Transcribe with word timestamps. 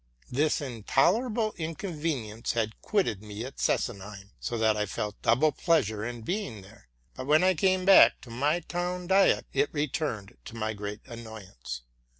'Chis 0.33 0.61
intolerable 0.61 1.53
inconvenience 1.57 2.53
had 2.53 2.81
quitted 2.81 3.21
me 3.21 3.45
at 3.45 3.59
Sesenheim, 3.59 4.31
so 4.39 4.57
that 4.57 4.75
I 4.75 4.87
felt 4.87 5.21
double 5.21 5.51
pleasure 5.51 6.03
in 6.03 6.21
being 6.23 6.63
there; 6.63 6.89
but 7.13 7.27
when 7.27 7.43
I 7.43 7.53
came 7.53 7.85
back 7.85 8.19
to 8.21 8.31
my 8.31 8.61
town 8.61 9.05
diet 9.05 9.45
it 9.53 9.71
returned, 9.71 10.37
to 10.45 10.55
my 10.55 10.73
great 10.73 11.01
annoyance. 11.05 11.83